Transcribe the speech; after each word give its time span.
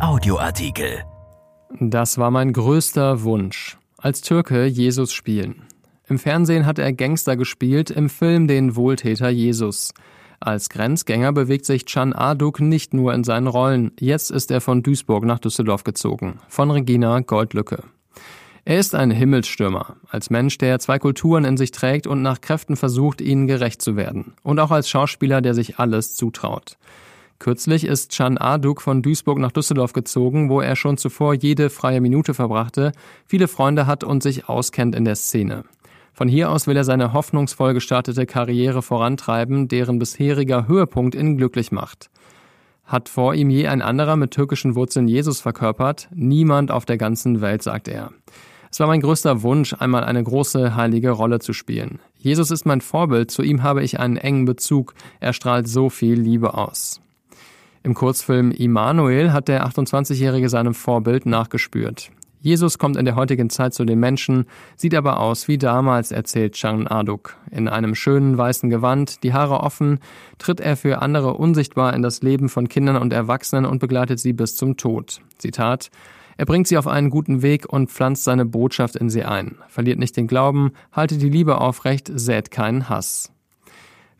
Audioartikel. 0.00 1.04
Das 1.80 2.18
war 2.18 2.30
mein 2.30 2.52
größter 2.52 3.22
Wunsch. 3.22 3.78
Als 3.98 4.20
Türke 4.20 4.66
Jesus 4.66 5.12
spielen. 5.12 5.62
Im 6.08 6.18
Fernsehen 6.18 6.66
hat 6.66 6.78
er 6.78 6.92
Gangster 6.92 7.36
gespielt, 7.36 7.90
im 7.90 8.10
Film 8.10 8.46
den 8.46 8.76
Wohltäter 8.76 9.28
Jesus. 9.28 9.94
Als 10.40 10.68
Grenzgänger 10.68 11.32
bewegt 11.32 11.64
sich 11.64 11.86
Can 11.86 12.12
Aduk 12.12 12.60
nicht 12.60 12.92
nur 12.92 13.14
in 13.14 13.24
seinen 13.24 13.46
Rollen. 13.46 13.92
Jetzt 13.98 14.30
ist 14.30 14.50
er 14.50 14.60
von 14.60 14.82
Duisburg 14.82 15.24
nach 15.24 15.38
Düsseldorf 15.38 15.84
gezogen. 15.84 16.38
Von 16.48 16.70
Regina 16.70 17.20
Goldlücke. 17.20 17.82
Er 18.64 18.78
ist 18.78 18.94
ein 18.94 19.10
Himmelsstürmer, 19.10 19.96
als 20.08 20.30
Mensch, 20.30 20.58
der 20.58 20.78
zwei 20.78 20.98
Kulturen 20.98 21.44
in 21.44 21.56
sich 21.56 21.70
trägt 21.70 22.06
und 22.06 22.22
nach 22.22 22.40
Kräften 22.40 22.76
versucht, 22.76 23.20
ihnen 23.20 23.46
gerecht 23.46 23.82
zu 23.82 23.96
werden. 23.96 24.34
Und 24.42 24.58
auch 24.58 24.70
als 24.70 24.88
Schauspieler, 24.88 25.40
der 25.40 25.54
sich 25.54 25.78
alles 25.78 26.14
zutraut. 26.14 26.78
Kürzlich 27.44 27.84
ist 27.84 28.10
Can 28.10 28.38
Aduk 28.38 28.80
von 28.80 29.02
Duisburg 29.02 29.38
nach 29.38 29.52
Düsseldorf 29.52 29.92
gezogen, 29.92 30.48
wo 30.48 30.62
er 30.62 30.76
schon 30.76 30.96
zuvor 30.96 31.34
jede 31.34 31.68
freie 31.68 32.00
Minute 32.00 32.32
verbrachte, 32.32 32.92
viele 33.26 33.48
Freunde 33.48 33.86
hat 33.86 34.02
und 34.02 34.22
sich 34.22 34.48
auskennt 34.48 34.94
in 34.94 35.04
der 35.04 35.14
Szene. 35.14 35.64
Von 36.14 36.26
hier 36.26 36.50
aus 36.50 36.66
will 36.66 36.74
er 36.78 36.84
seine 36.84 37.12
hoffnungsvoll 37.12 37.74
gestartete 37.74 38.24
Karriere 38.24 38.80
vorantreiben, 38.80 39.68
deren 39.68 39.98
bisheriger 39.98 40.66
Höhepunkt 40.68 41.14
ihn 41.14 41.36
glücklich 41.36 41.70
macht. 41.70 42.08
Hat 42.86 43.10
vor 43.10 43.34
ihm 43.34 43.50
je 43.50 43.66
ein 43.66 43.82
anderer 43.82 44.16
mit 44.16 44.30
türkischen 44.30 44.74
Wurzeln 44.74 45.06
Jesus 45.06 45.42
verkörpert? 45.42 46.08
Niemand 46.14 46.70
auf 46.70 46.86
der 46.86 46.96
ganzen 46.96 47.42
Welt, 47.42 47.62
sagt 47.62 47.88
er. 47.88 48.10
Es 48.72 48.80
war 48.80 48.86
mein 48.86 49.02
größter 49.02 49.42
Wunsch, 49.42 49.74
einmal 49.78 50.04
eine 50.04 50.24
große 50.24 50.76
heilige 50.76 51.10
Rolle 51.10 51.40
zu 51.40 51.52
spielen. 51.52 51.98
Jesus 52.16 52.50
ist 52.50 52.64
mein 52.64 52.80
Vorbild, 52.80 53.30
zu 53.30 53.42
ihm 53.42 53.62
habe 53.62 53.82
ich 53.82 54.00
einen 54.00 54.16
engen 54.16 54.46
Bezug, 54.46 54.94
er 55.20 55.34
strahlt 55.34 55.68
so 55.68 55.90
viel 55.90 56.18
Liebe 56.18 56.54
aus. 56.54 57.02
Im 57.84 57.92
Kurzfilm 57.92 58.50
Immanuel 58.50 59.34
hat 59.34 59.46
der 59.46 59.66
28-Jährige 59.66 60.48
seinem 60.48 60.72
Vorbild 60.72 61.26
nachgespürt. 61.26 62.10
Jesus 62.40 62.78
kommt 62.78 62.96
in 62.96 63.04
der 63.04 63.14
heutigen 63.14 63.50
Zeit 63.50 63.74
zu 63.74 63.84
den 63.84 64.00
Menschen, 64.00 64.46
sieht 64.74 64.94
aber 64.94 65.20
aus 65.20 65.48
wie 65.48 65.58
damals, 65.58 66.10
erzählt 66.10 66.54
Chan 66.54 66.88
Aduk. 66.88 67.36
In 67.50 67.68
einem 67.68 67.94
schönen 67.94 68.38
weißen 68.38 68.70
Gewand, 68.70 69.22
die 69.22 69.34
Haare 69.34 69.60
offen, 69.60 69.98
tritt 70.38 70.60
er 70.60 70.78
für 70.78 71.02
andere 71.02 71.34
unsichtbar 71.34 71.92
in 71.92 72.00
das 72.00 72.22
Leben 72.22 72.48
von 72.48 72.68
Kindern 72.68 72.96
und 72.96 73.12
Erwachsenen 73.12 73.66
und 73.66 73.80
begleitet 73.80 74.18
sie 74.18 74.32
bis 74.32 74.56
zum 74.56 74.78
Tod. 74.78 75.20
Zitat 75.36 75.90
er 76.36 76.46
bringt 76.46 76.66
sie 76.66 76.78
auf 76.78 76.88
einen 76.88 77.10
guten 77.10 77.42
Weg 77.42 77.72
und 77.72 77.90
pflanzt 77.92 78.24
seine 78.24 78.44
Botschaft 78.44 78.96
in 78.96 79.08
sie 79.08 79.24
ein. 79.24 79.58
Verliert 79.68 80.00
nicht 80.00 80.16
den 80.16 80.26
Glauben, 80.26 80.72
haltet 80.90 81.22
die 81.22 81.28
Liebe 81.28 81.60
aufrecht, 81.60 82.10
sät 82.12 82.50
keinen 82.50 82.88
Hass. 82.88 83.33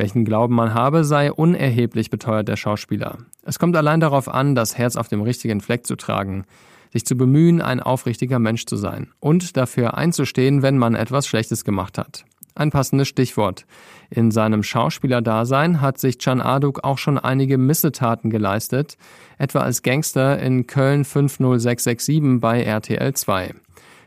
Welchen 0.00 0.24
Glauben 0.24 0.54
man 0.54 0.72
habe, 0.72 1.04
sei 1.04 1.30
unerheblich, 1.30 2.08
beteuert 2.08 2.48
der 2.48 2.56
Schauspieler. 2.56 3.18
Es 3.42 3.58
kommt 3.58 3.76
allein 3.76 4.00
darauf 4.00 4.30
an, 4.30 4.54
das 4.54 4.78
Herz 4.78 4.96
auf 4.96 5.08
dem 5.08 5.20
richtigen 5.20 5.60
Fleck 5.60 5.86
zu 5.86 5.94
tragen, 5.94 6.46
sich 6.90 7.04
zu 7.04 7.18
bemühen, 7.18 7.60
ein 7.60 7.80
aufrichtiger 7.80 8.38
Mensch 8.38 8.64
zu 8.64 8.76
sein 8.76 9.08
und 9.20 9.58
dafür 9.58 9.98
einzustehen, 9.98 10.62
wenn 10.62 10.78
man 10.78 10.94
etwas 10.94 11.26
Schlechtes 11.26 11.66
gemacht 11.66 11.98
hat. 11.98 12.24
Ein 12.54 12.70
passendes 12.70 13.08
Stichwort. 13.08 13.66
In 14.08 14.30
seinem 14.30 14.62
Schauspielerdasein 14.62 15.82
hat 15.82 15.98
sich 15.98 16.18
Can 16.18 16.40
Aduk 16.40 16.82
auch 16.82 16.96
schon 16.96 17.18
einige 17.18 17.58
Missetaten 17.58 18.30
geleistet, 18.30 18.96
etwa 19.36 19.58
als 19.58 19.82
Gangster 19.82 20.38
in 20.38 20.66
Köln 20.66 21.04
50667 21.04 22.40
bei 22.40 22.62
RTL 22.62 23.12
2. 23.12 23.54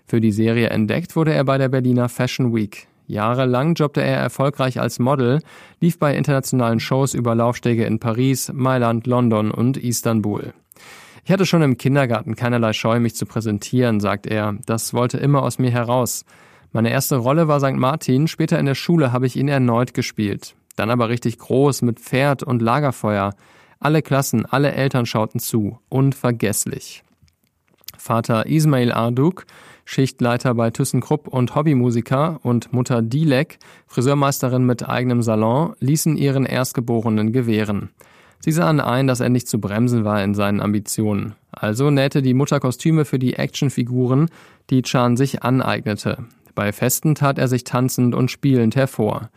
Für 0.07 0.19
die 0.19 0.31
Serie 0.31 0.71
entdeckt 0.71 1.15
wurde 1.15 1.33
er 1.33 1.43
bei 1.43 1.59
der 1.59 1.69
Berliner 1.69 2.09
Fashion 2.09 2.55
Week. 2.55 2.87
Jahrelang 3.07 3.75
jobbte 3.75 4.01
er 4.01 4.17
erfolgreich 4.17 4.79
als 4.79 4.99
Model, 4.99 5.39
lief 5.79 5.99
bei 5.99 6.15
internationalen 6.15 6.79
Shows 6.79 7.13
über 7.13 7.35
Laufstege 7.35 7.85
in 7.85 7.99
Paris, 7.99 8.51
Mailand, 8.53 9.07
London 9.07 9.51
und 9.51 9.77
Istanbul. 9.77 10.53
Ich 11.25 11.31
hatte 11.31 11.45
schon 11.45 11.61
im 11.61 11.77
Kindergarten 11.77 12.35
keinerlei 12.35 12.73
Scheu, 12.73 12.99
mich 12.99 13.15
zu 13.15 13.25
präsentieren, 13.25 13.99
sagt 13.99 14.27
er. 14.27 14.57
Das 14.65 14.93
wollte 14.93 15.17
immer 15.17 15.43
aus 15.43 15.57
mir 15.57 15.71
heraus. 15.71 16.25
Meine 16.73 16.91
erste 16.91 17.17
Rolle 17.17 17.47
war 17.47 17.59
St. 17.59 17.75
Martin, 17.75 18.27
später 18.27 18.59
in 18.59 18.65
der 18.65 18.75
Schule 18.75 19.11
habe 19.11 19.27
ich 19.27 19.35
ihn 19.35 19.47
erneut 19.47 19.93
gespielt. 19.93 20.55
Dann 20.75 20.89
aber 20.89 21.09
richtig 21.09 21.37
groß 21.37 21.83
mit 21.83 21.99
Pferd 21.99 22.43
und 22.43 22.61
Lagerfeuer. 22.61 23.35
Alle 23.79 24.01
Klassen, 24.01 24.45
alle 24.45 24.71
Eltern 24.71 25.05
schauten 25.05 25.39
zu. 25.39 25.79
Unvergesslich. 25.89 27.03
Vater 28.03 28.47
Ismail 28.47 28.91
Arduk 28.91 29.45
Schichtleiter 29.85 30.53
bei 30.55 30.71
ThyssenKrupp 30.71 31.29
und 31.29 31.55
Hobbymusiker 31.55 32.41
und 32.43 32.73
Mutter 32.73 33.01
Dilek, 33.01 33.59
Friseurmeisterin 33.87 34.65
mit 34.65 34.89
eigenem 34.89 35.21
Salon, 35.21 35.73
ließen 35.79 36.17
ihren 36.17 36.45
Erstgeborenen 36.45 37.31
gewähren. 37.31 37.91
Sie 38.39 38.51
sahen 38.51 38.81
ein, 38.81 39.07
dass 39.07 39.21
er 39.21 39.29
nicht 39.29 39.47
zu 39.47 39.57
bremsen 39.57 40.03
war 40.03 40.21
in 40.21 40.33
seinen 40.33 40.59
Ambitionen. 40.59 41.35
Also 41.49 41.91
nähte 41.91 42.21
die 42.21 42.33
Mutter 42.33 42.59
Kostüme 42.59 43.05
für 43.05 43.19
die 43.19 43.35
Actionfiguren, 43.35 44.29
die 44.69 44.81
Chan 44.81 45.15
sich 45.15 45.43
aneignete. 45.43 46.25
Bei 46.55 46.73
Festen 46.73 47.15
tat 47.15 47.39
er 47.39 47.47
sich 47.47 47.63
tanzend 47.63 48.15
und 48.15 48.29
spielend 48.29 48.75
hervor. 48.75 49.29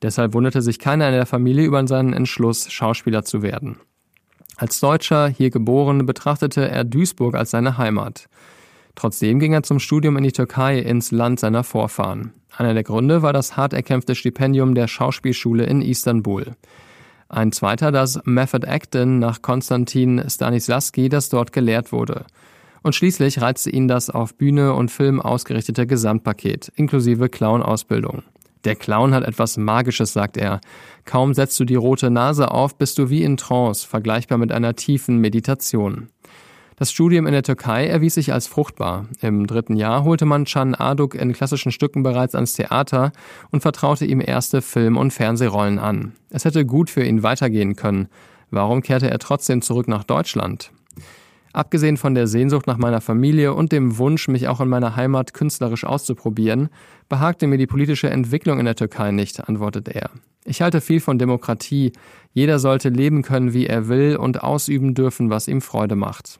Deshalb 0.00 0.32
wunderte 0.32 0.62
sich 0.62 0.78
keiner 0.78 1.08
in 1.08 1.14
der 1.14 1.26
Familie 1.26 1.66
über 1.66 1.86
seinen 1.86 2.14
Entschluss, 2.14 2.72
Schauspieler 2.72 3.24
zu 3.24 3.42
werden. 3.42 3.76
Als 4.56 4.80
Deutscher, 4.80 5.28
hier 5.28 5.50
geboren, 5.50 6.06
betrachtete 6.06 6.68
er 6.68 6.84
Duisburg 6.84 7.34
als 7.34 7.50
seine 7.50 7.76
Heimat. 7.76 8.28
Trotzdem 8.94 9.38
ging 9.38 9.52
er 9.52 9.62
zum 9.62 9.78
Studium 9.78 10.16
in 10.16 10.24
die 10.24 10.32
Türkei, 10.32 10.78
ins 10.78 11.10
Land 11.10 11.40
seiner 11.40 11.62
Vorfahren. 11.62 12.32
Einer 12.56 12.72
der 12.72 12.82
Gründe 12.82 13.20
war 13.20 13.34
das 13.34 13.58
hart 13.58 13.74
erkämpfte 13.74 14.14
Stipendium 14.14 14.74
der 14.74 14.88
Schauspielschule 14.88 15.64
in 15.64 15.82
Istanbul. 15.82 16.56
Ein 17.28 17.52
zweiter 17.52 17.92
das 17.92 18.20
Method 18.24 18.66
Acton 18.66 19.18
nach 19.18 19.42
Konstantin 19.42 20.24
Stanislavski, 20.26 21.10
das 21.10 21.28
dort 21.28 21.52
gelehrt 21.52 21.92
wurde. 21.92 22.24
Und 22.82 22.94
schließlich 22.94 23.42
reizte 23.42 23.68
ihn 23.68 23.88
das 23.88 24.08
auf 24.08 24.34
Bühne 24.36 24.72
und 24.72 24.90
Film 24.90 25.20
ausgerichtete 25.20 25.86
Gesamtpaket, 25.86 26.72
inklusive 26.76 27.28
Clown-Ausbildung. 27.28 28.22
Der 28.66 28.74
Clown 28.74 29.14
hat 29.14 29.22
etwas 29.22 29.56
Magisches, 29.56 30.12
sagt 30.12 30.36
er. 30.36 30.60
Kaum 31.04 31.34
setzt 31.34 31.58
du 31.60 31.64
die 31.64 31.76
rote 31.76 32.10
Nase 32.10 32.50
auf, 32.50 32.76
bist 32.76 32.98
du 32.98 33.10
wie 33.10 33.22
in 33.22 33.36
Trance, 33.36 33.86
vergleichbar 33.86 34.38
mit 34.38 34.50
einer 34.50 34.74
tiefen 34.74 35.18
Meditation. 35.18 36.08
Das 36.74 36.90
Studium 36.90 37.28
in 37.28 37.32
der 37.32 37.44
Türkei 37.44 37.86
erwies 37.86 38.14
sich 38.14 38.32
als 38.32 38.48
fruchtbar. 38.48 39.06
Im 39.20 39.46
dritten 39.46 39.76
Jahr 39.76 40.02
holte 40.02 40.24
man 40.24 40.44
Can 40.44 40.74
Aduk 40.74 41.14
in 41.14 41.32
klassischen 41.32 41.70
Stücken 41.70 42.02
bereits 42.02 42.34
ans 42.34 42.54
Theater 42.54 43.12
und 43.52 43.60
vertraute 43.60 44.04
ihm 44.04 44.20
erste 44.20 44.60
Film- 44.60 44.96
und 44.96 45.12
Fernsehrollen 45.12 45.78
an. 45.78 46.14
Es 46.30 46.44
hätte 46.44 46.66
gut 46.66 46.90
für 46.90 47.04
ihn 47.04 47.22
weitergehen 47.22 47.76
können. 47.76 48.08
Warum 48.50 48.82
kehrte 48.82 49.08
er 49.08 49.20
trotzdem 49.20 49.62
zurück 49.62 49.86
nach 49.86 50.02
Deutschland? 50.02 50.72
Abgesehen 51.56 51.96
von 51.96 52.14
der 52.14 52.26
Sehnsucht 52.26 52.66
nach 52.66 52.76
meiner 52.76 53.00
Familie 53.00 53.54
und 53.54 53.72
dem 53.72 53.96
Wunsch, 53.96 54.28
mich 54.28 54.46
auch 54.46 54.60
in 54.60 54.68
meiner 54.68 54.94
Heimat 54.94 55.32
künstlerisch 55.32 55.84
auszuprobieren, 55.84 56.68
behagte 57.08 57.46
mir 57.46 57.56
die 57.56 57.66
politische 57.66 58.10
Entwicklung 58.10 58.58
in 58.58 58.66
der 58.66 58.74
Türkei 58.74 59.10
nicht, 59.10 59.48
antwortet 59.48 59.88
er. 59.88 60.10
Ich 60.44 60.60
halte 60.60 60.82
viel 60.82 61.00
von 61.00 61.18
Demokratie. 61.18 61.92
Jeder 62.34 62.58
sollte 62.58 62.90
leben 62.90 63.22
können, 63.22 63.54
wie 63.54 63.66
er 63.66 63.88
will 63.88 64.16
und 64.16 64.44
ausüben 64.44 64.92
dürfen, 64.92 65.30
was 65.30 65.48
ihm 65.48 65.62
Freude 65.62 65.96
macht. 65.96 66.38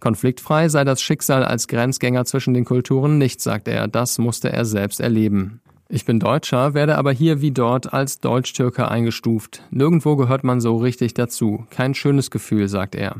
Konfliktfrei 0.00 0.70
sei 0.70 0.82
das 0.84 1.02
Schicksal 1.02 1.44
als 1.44 1.68
Grenzgänger 1.68 2.24
zwischen 2.24 2.54
den 2.54 2.64
Kulturen 2.64 3.18
nicht, 3.18 3.42
sagt 3.42 3.68
er, 3.68 3.86
das 3.86 4.16
musste 4.16 4.50
er 4.50 4.64
selbst 4.64 5.00
erleben. 5.00 5.60
Ich 5.90 6.06
bin 6.06 6.20
Deutscher, 6.20 6.72
werde 6.72 6.96
aber 6.96 7.12
hier 7.12 7.42
wie 7.42 7.50
dort 7.50 7.92
als 7.92 8.20
Deutsch-Türke 8.20 8.90
eingestuft. 8.90 9.62
Nirgendwo 9.70 10.16
gehört 10.16 10.42
man 10.42 10.62
so 10.62 10.78
richtig 10.78 11.12
dazu. 11.12 11.66
Kein 11.68 11.94
schönes 11.94 12.30
Gefühl, 12.30 12.68
sagt 12.68 12.94
er. 12.94 13.16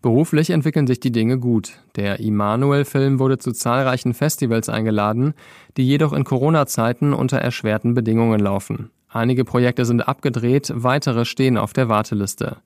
Beruflich 0.00 0.50
entwickeln 0.50 0.86
sich 0.86 1.00
die 1.00 1.10
Dinge 1.10 1.38
gut. 1.38 1.72
Der 1.96 2.20
Immanuel-Film 2.20 3.18
wurde 3.18 3.38
zu 3.38 3.52
zahlreichen 3.52 4.14
Festivals 4.14 4.68
eingeladen, 4.68 5.34
die 5.76 5.86
jedoch 5.86 6.12
in 6.12 6.22
Corona-Zeiten 6.22 7.12
unter 7.12 7.38
erschwerten 7.38 7.94
Bedingungen 7.94 8.38
laufen. 8.38 8.90
Einige 9.08 9.44
Projekte 9.44 9.84
sind 9.84 10.06
abgedreht, 10.06 10.72
weitere 10.74 11.24
stehen 11.24 11.56
auf 11.56 11.72
der 11.72 11.88
Warteliste. 11.88 12.58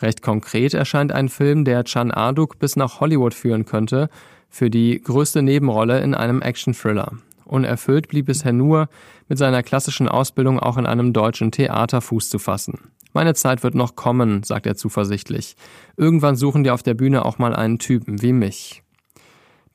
Recht 0.00 0.22
konkret 0.22 0.74
erscheint 0.74 1.10
ein 1.10 1.28
Film, 1.28 1.64
der 1.64 1.82
Chan 1.82 2.12
Aduk 2.12 2.60
bis 2.60 2.76
nach 2.76 3.00
Hollywood 3.00 3.34
führen 3.34 3.64
könnte, 3.64 4.08
für 4.48 4.70
die 4.70 5.00
größte 5.02 5.42
Nebenrolle 5.42 6.00
in 6.00 6.14
einem 6.14 6.42
Action-Thriller. 6.42 7.12
Unerfüllt 7.44 8.08
blieb 8.08 8.26
bisher 8.26 8.52
nur, 8.52 8.88
mit 9.28 9.38
seiner 9.38 9.62
klassischen 9.62 10.08
Ausbildung 10.08 10.60
auch 10.60 10.76
in 10.76 10.86
einem 10.86 11.12
deutschen 11.12 11.50
Theater 11.50 12.00
Fuß 12.00 12.28
zu 12.28 12.38
fassen. 12.38 12.78
Meine 13.12 13.34
Zeit 13.34 13.62
wird 13.62 13.74
noch 13.74 13.96
kommen, 13.96 14.42
sagt 14.42 14.66
er 14.66 14.76
zuversichtlich. 14.76 15.56
Irgendwann 15.96 16.36
suchen 16.36 16.64
die 16.64 16.70
auf 16.70 16.82
der 16.82 16.94
Bühne 16.94 17.24
auch 17.24 17.38
mal 17.38 17.54
einen 17.54 17.78
Typen 17.78 18.22
wie 18.22 18.32
mich. 18.32 18.82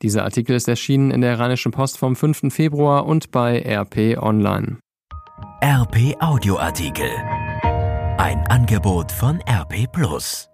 Dieser 0.01 0.23
Artikel 0.23 0.55
ist 0.55 0.67
erschienen 0.67 1.11
in 1.11 1.21
der 1.21 1.39
Rheinischen 1.39 1.71
Post 1.71 1.97
vom 1.97 2.15
5. 2.15 2.53
Februar 2.53 3.05
und 3.05 3.31
bei 3.31 3.61
RP 3.61 4.21
Online. 4.21 4.77
RP 5.63 6.15
Audioartikel. 6.19 7.09
Ein 8.17 8.45
Angebot 8.49 9.11
von 9.11 9.39
RP 9.49 9.91
Plus. 9.91 10.52